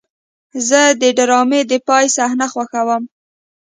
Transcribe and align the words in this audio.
زه 0.67 0.81
د 1.01 1.03
ډرامې 1.17 1.61
د 1.71 1.73
پای 1.87 2.05
صحنه 2.15 2.45
خوښوم. 2.53 3.03